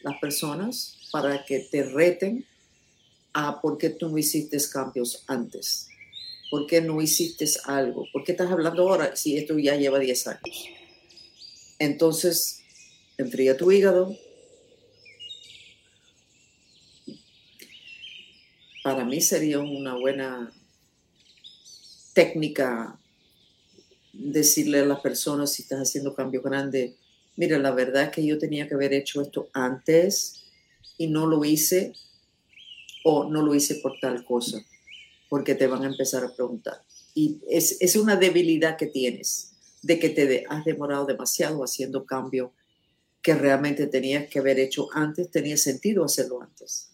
[0.01, 2.45] las personas, para que te reten
[3.33, 5.90] a por qué tú no hiciste cambios antes.
[6.51, 8.05] ¿Por qué no hiciste algo?
[8.11, 10.67] ¿Por qué estás hablando ahora si esto ya lleva 10 años?
[11.79, 12.61] Entonces,
[13.17, 14.13] enfría tu hígado.
[18.83, 20.51] Para mí sería una buena
[22.13, 22.99] técnica
[24.11, 26.97] decirle a las personas si estás haciendo cambio grande,
[27.37, 30.43] mira, la verdad es que yo tenía que haber hecho esto antes
[30.97, 31.93] y no lo hice
[33.05, 34.61] o no lo hice por tal cosa
[35.31, 36.83] porque te van a empezar a preguntar.
[37.15, 42.51] Y es, es una debilidad que tienes de que te has demorado demasiado haciendo cambio
[43.21, 46.89] que realmente tenías que haber hecho antes, tenía sentido hacerlo antes.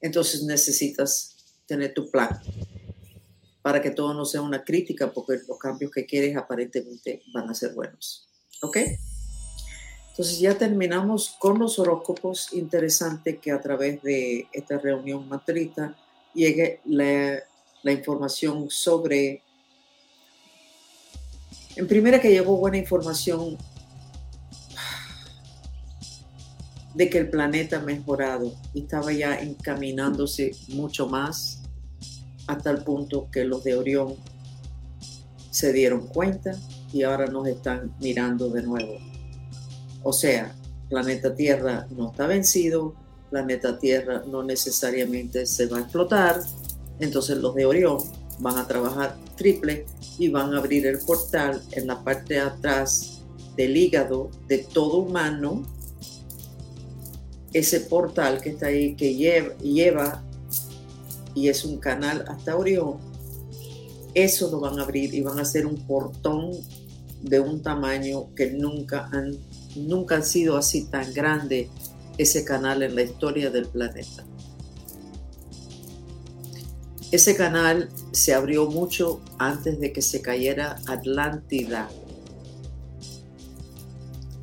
[0.00, 2.30] Entonces necesitas tener tu plan
[3.60, 7.54] para que todo no sea una crítica, porque los cambios que quieres aparentemente van a
[7.54, 8.26] ser buenos.
[8.62, 8.78] ¿Ok?
[10.08, 12.54] Entonces ya terminamos con los horóscopos.
[12.54, 15.98] Interesante que a través de esta reunión matrita
[16.32, 17.44] llegue la
[17.84, 19.42] la información sobre...
[21.76, 23.56] En primera que llegó buena información
[26.94, 31.62] de que el planeta ha mejorado y estaba ya encaminándose mucho más
[32.46, 34.14] hasta el punto que los de Orión
[35.50, 36.56] se dieron cuenta
[36.92, 38.98] y ahora nos están mirando de nuevo.
[40.02, 40.54] O sea,
[40.88, 42.94] planeta Tierra no está vencido,
[43.30, 46.40] planeta Tierra no necesariamente se va a explotar,
[47.00, 47.98] entonces los de Orión
[48.38, 49.86] van a trabajar triple
[50.18, 53.22] y van a abrir el portal en la parte de atrás
[53.56, 55.62] del hígado de todo humano.
[57.52, 60.22] Ese portal que está ahí, que lleva, lleva
[61.34, 62.98] y es un canal hasta Orión,
[64.14, 66.52] eso lo van a abrir y van a hacer un portón
[67.22, 69.36] de un tamaño que nunca han,
[69.76, 71.68] nunca han sido así tan grande
[72.18, 74.24] ese canal en la historia del planeta.
[77.14, 81.88] Ese canal se abrió mucho antes de que se cayera Atlántida,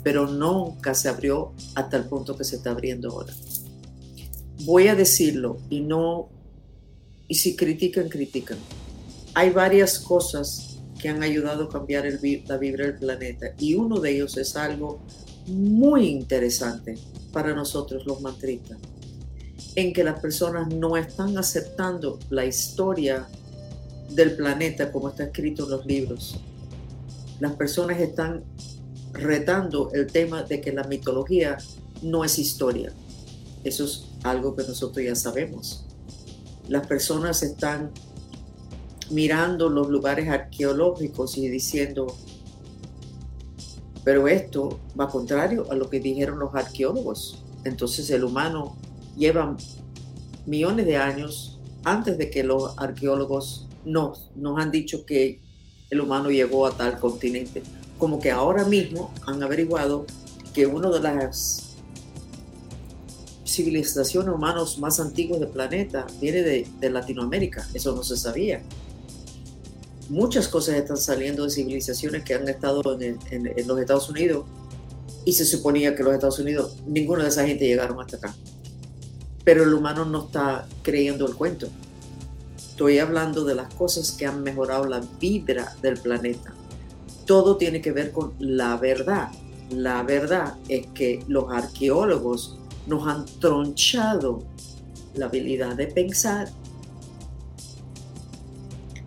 [0.03, 3.33] pero nunca se abrió hasta el punto que se está abriendo ahora.
[4.63, 6.29] Voy a decirlo y no,
[7.27, 8.57] y si critican, critican.
[9.33, 14.11] Hay varias cosas que han ayudado a cambiar la vibra del planeta y uno de
[14.11, 15.01] ellos es algo
[15.45, 16.97] muy interesante
[17.33, 18.77] para nosotros los mantristas
[19.75, 23.27] en que las personas no están aceptando la historia
[24.09, 26.39] del planeta como está escrito en los libros.
[27.39, 28.43] Las personas están
[29.13, 31.57] retando el tema de que la mitología
[32.01, 32.91] no es historia.
[33.63, 35.85] Eso es algo que nosotros ya sabemos.
[36.67, 37.91] Las personas están
[39.09, 42.07] mirando los lugares arqueológicos y diciendo,
[44.03, 47.43] pero esto va contrario a lo que dijeron los arqueólogos.
[47.63, 48.75] Entonces el humano
[49.17, 49.57] llevan
[50.45, 55.41] millones de años antes de que los arqueólogos nos, nos han dicho que
[55.89, 57.63] el humano llegó a tal continente.
[57.97, 60.05] Como que ahora mismo han averiguado
[60.53, 61.71] que una de las
[63.45, 67.67] civilizaciones humanas más antiguas del planeta viene de, Latinoamérica.
[67.73, 68.61] Eso no se sabía.
[70.09, 73.19] Muchas cosas están saliendo de civilizaciones que han estado en,
[73.67, 74.45] los Estados Unidos
[75.25, 78.35] y se suponía que los Estados Unidos, ninguna de esa gente llegaron hasta acá.
[79.43, 81.67] Pero el humano no está creyendo el cuento.
[82.55, 86.53] Estoy hablando de las cosas que han mejorado la vibra del planeta.
[87.25, 89.29] Todo tiene que ver con la verdad.
[89.69, 94.43] La verdad es que los arqueólogos nos han tronchado
[95.13, 96.49] la habilidad de pensar.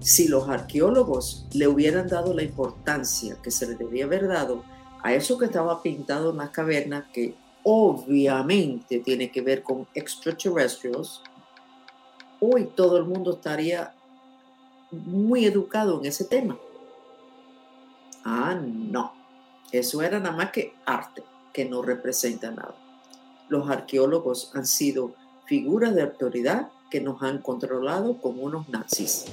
[0.01, 4.63] Si los arqueólogos le hubieran dado la importancia que se le debía haber dado
[5.03, 11.21] a eso que estaba pintado en las cavernas, que obviamente tiene que ver con extraterrestres,
[12.39, 13.95] hoy todo el mundo estaría
[14.91, 16.57] muy educado en ese tema.
[18.25, 19.13] Ah, no.
[19.73, 22.75] Eso era nada más que arte, que no representa nada.
[23.49, 25.15] Los arqueólogos han sido
[25.47, 29.25] figuras de autoridad que nos han controlado como unos nazis.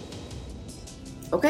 [1.32, 1.45] ¿Ok?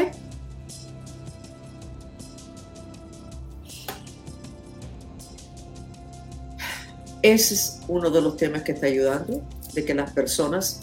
[7.22, 9.42] Ese es uno de los temas que está ayudando,
[9.74, 10.80] de que las personas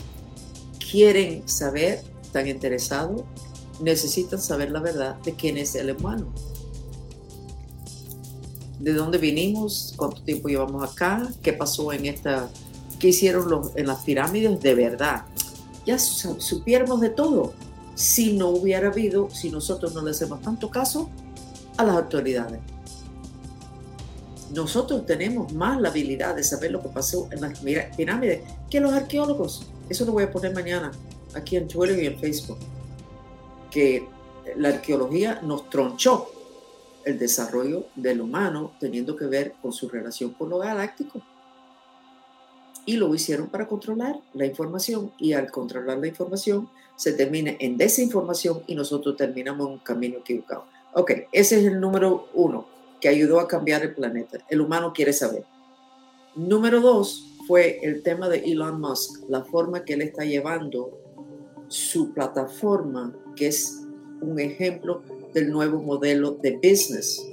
[0.90, 3.24] quieren saber, están interesados,
[3.82, 6.34] necesitan saber la verdad de quién es el humano.
[8.80, 12.50] De dónde vinimos, cuánto tiempo llevamos acá, qué pasó en esta,
[13.00, 15.26] qué hicieron los, en las pirámides de verdad.
[15.86, 17.54] Ya supiéramos de todo.
[17.96, 21.10] Si no hubiera habido, si nosotros no le hacemos tanto caso
[21.76, 22.62] a las autoridades
[24.54, 28.93] nosotros tenemos más la habilidad de saber lo que pasó en las pirámides que los
[28.93, 29.68] arqueólogos.
[29.89, 30.91] Eso lo voy a poner mañana
[31.34, 32.58] aquí en Twitter y en Facebook.
[33.72, 34.08] Que
[34.56, 36.32] la arqueología nos tronchó
[37.06, 41.22] el desarrollo del humano teniendo que ver con su relación con lo galáctico.
[42.86, 47.78] Y lo hicieron para controlar la información y al controlar la información se termina en
[47.78, 50.66] desinformación y nosotros terminamos en un camino equivocado.
[50.93, 54.39] Ok, ese es el número uno que ayudó a cambiar el planeta.
[54.50, 55.45] El humano quiere saber.
[56.36, 60.97] Número dos fue el tema de Elon Musk, la forma que él está llevando
[61.68, 63.88] su plataforma, que es
[64.22, 65.02] un ejemplo
[65.34, 67.26] del nuevo modelo de business.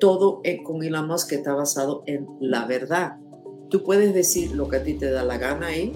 [0.00, 3.18] Todo con Elon Musk está basado en la verdad.
[3.68, 5.92] Tú puedes decir lo que a ti te da la gana ahí,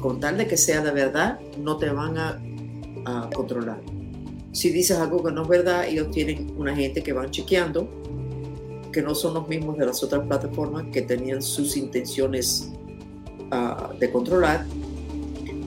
[0.00, 2.42] con tal de que sea de verdad, no te van a,
[3.06, 3.99] a controlar
[4.52, 7.88] si dices algo que no es verdad, ellos tienen una gente que van chequeando,
[8.92, 12.70] que no son los mismos de las otras plataformas que tenían sus intenciones
[13.50, 14.66] ah, de controlar.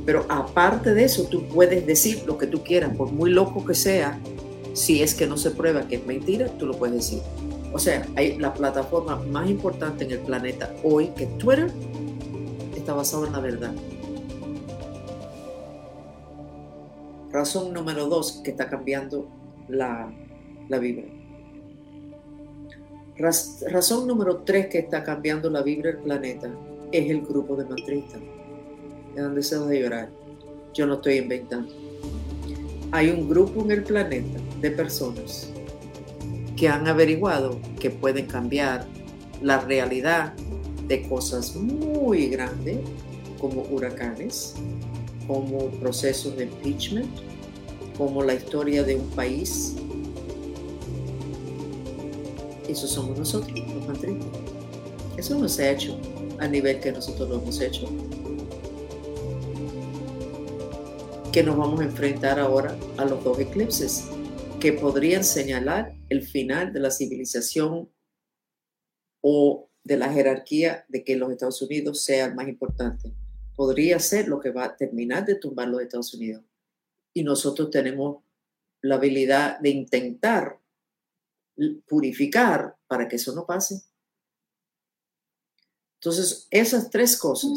[0.06, 3.74] Pero aparte de eso, tú puedes decir lo que tú quieras, por muy loco que
[3.74, 4.20] sea,
[4.74, 7.22] si es que no se prueba que es mentira, tú lo puedes decir.
[7.72, 11.72] O sea, hay la plataforma más importante en el planeta hoy, que Twitter,
[12.76, 13.74] está basada en la verdad.
[17.34, 19.28] Razón número dos que está cambiando
[19.68, 20.14] la,
[20.70, 21.04] la vibra.
[23.72, 26.52] razón número tres que está cambiando la vibra del planeta
[26.92, 28.22] es el grupo de mantristas.
[29.16, 30.10] De donde se de llorar.
[30.76, 31.74] Yo no estoy inventando.
[32.92, 35.52] Hay un grupo en el planeta de personas
[36.56, 38.86] que han averiguado que pueden cambiar
[39.42, 40.34] la realidad
[40.88, 42.78] de cosas muy grandes
[43.40, 44.54] como huracanes,
[45.28, 47.10] como procesos de impeachment,
[47.98, 49.76] como la historia de un país.
[52.68, 54.30] Eso somos nosotros, los mantristas.
[55.18, 56.00] Eso no se ha hecho
[56.40, 57.88] a nivel que nosotros lo hemos hecho.
[61.32, 64.06] Que nos vamos a enfrentar ahora a los dos eclipses
[64.60, 67.90] que podrían señalar el final de la civilización
[69.22, 73.14] o de la jerarquía de que los Estados Unidos sea el más importante
[73.56, 76.44] podría ser lo que va a terminar de tumbar los Estados Unidos.
[77.14, 78.24] Y nosotros tenemos
[78.82, 80.60] la habilidad de intentar
[81.88, 83.84] purificar para que eso no pase.
[86.00, 87.52] Entonces, esas tres cosas.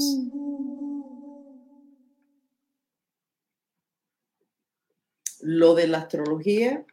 [5.40, 6.84] Lo de la astrología,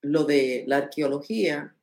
[0.00, 1.76] lo de la arqueología,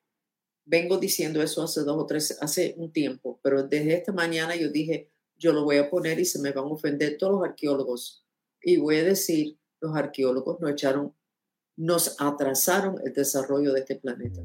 [0.65, 4.69] vengo diciendo eso hace dos o tres, hace un tiempo, pero desde esta mañana yo
[4.69, 5.12] dije,
[5.43, 8.25] yo lo voy a poner y se me van a ofender todos los arqueólogos.
[8.61, 11.13] Y voy a decir, los arqueólogos nos echaron,
[11.75, 14.41] nos atrasaron el desarrollo de este planeta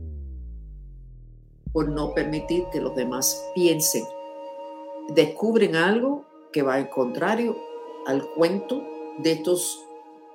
[1.72, 4.03] por no permitir que los demás piensen.
[5.14, 7.57] Descubren algo que va en contrario
[8.07, 8.82] al cuento
[9.22, 9.78] de estos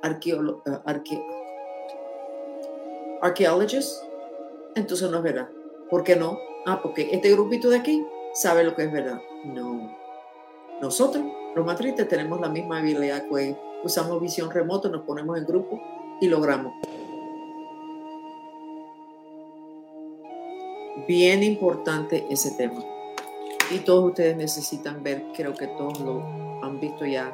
[0.01, 0.64] arqueólogos,
[3.22, 4.01] arqueólogos,
[4.76, 5.49] entonces no es verdad.
[5.89, 6.38] ¿Por qué no?
[6.66, 9.20] Ah, porque este grupito de aquí sabe lo que es verdad.
[9.43, 10.03] No.
[10.84, 11.24] Nosotros,
[11.56, 13.56] los matrices, tenemos la misma habilidad que
[13.86, 15.82] usamos visión remota, nos ponemos en grupo
[16.20, 16.74] y logramos.
[21.08, 22.84] Bien importante ese tema.
[23.72, 26.22] Y todos ustedes necesitan ver, creo que todos lo
[26.62, 27.34] han visto ya,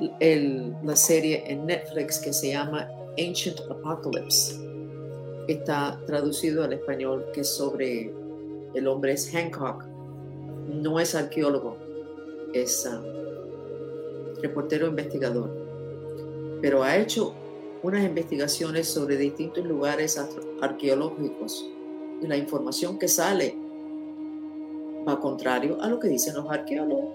[0.00, 4.54] la serie en Netflix que se llama Ancient Apocalypse.
[5.48, 8.10] Está traducido al español que es sobre
[8.72, 9.93] el hombre es Hancock.
[10.84, 11.78] No es arqueólogo,
[12.52, 13.02] es ah,
[14.42, 15.48] reportero investigador.
[16.60, 17.32] Pero ha hecho
[17.82, 20.20] unas investigaciones sobre distintos lugares
[20.60, 21.70] arqueológicos
[22.20, 23.56] y la información que sale
[25.08, 27.14] va contrario a lo que dicen los arqueólogos.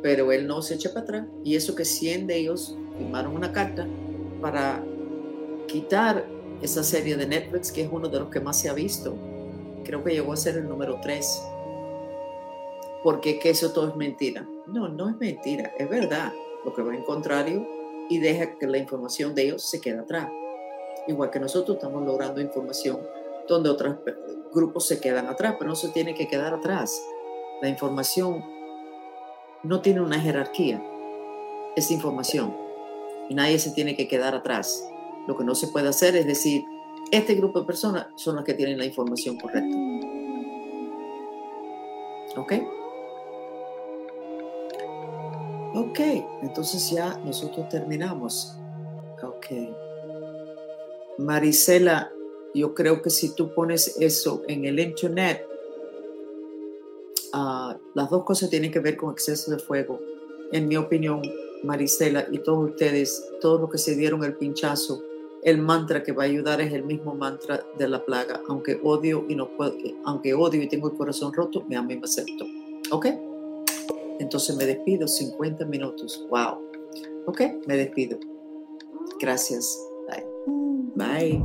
[0.00, 3.52] Pero él no se echa para atrás y eso que 100 de ellos firmaron una
[3.52, 3.86] carta
[4.40, 4.82] para
[5.66, 6.26] quitar
[6.62, 9.14] esa serie de Netflix, que es uno de los que más se ha visto.
[9.84, 11.55] Creo que llegó a ser el número 3.
[13.06, 14.48] Porque que eso todo es mentira.
[14.66, 16.32] No, no es mentira, es verdad.
[16.64, 17.64] Lo que va en contrario
[18.08, 20.28] y deja que la información de ellos se quede atrás.
[21.06, 22.98] Igual que nosotros estamos logrando información
[23.48, 23.98] donde otros
[24.52, 27.00] grupos se quedan atrás, pero no se tiene que quedar atrás.
[27.62, 28.44] La información
[29.62, 30.82] no tiene una jerarquía,
[31.76, 32.56] es información
[33.28, 34.84] y nadie se tiene que quedar atrás.
[35.28, 36.64] Lo que no se puede hacer es decir,
[37.12, 39.76] este grupo de personas son las que tienen la información correcta.
[42.36, 42.52] ¿Ok?
[45.78, 46.00] Ok,
[46.40, 48.56] entonces ya nosotros terminamos.
[49.22, 49.46] Ok.
[51.18, 52.10] Marisela,
[52.54, 55.46] yo creo que si tú pones eso en el internet,
[57.34, 60.00] ah, las dos cosas tienen que ver con exceso de fuego.
[60.50, 61.20] En mi opinión,
[61.62, 65.02] Marisela y todos ustedes, todos los que se dieron el pinchazo,
[65.42, 68.40] el mantra que va a ayudar es el mismo mantra de la plaga.
[68.48, 69.36] Aunque odio y
[70.06, 72.46] aunque odio y tengo el corazón roto, me amo y me acepto.
[72.92, 73.08] ¿Ok?
[74.18, 76.26] Entonces me despido 50 minutos.
[76.30, 76.58] Wow.
[77.26, 77.42] ¿Ok?
[77.66, 78.18] Me despido.
[79.20, 79.78] Gracias.
[80.08, 80.24] Bye.
[80.94, 81.42] Bye.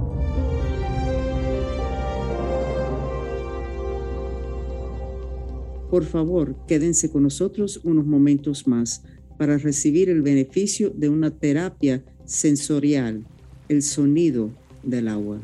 [5.90, 9.04] Por favor, quédense con nosotros unos momentos más
[9.38, 13.26] para recibir el beneficio de una terapia sensorial,
[13.68, 14.52] el sonido
[14.84, 15.42] del agua.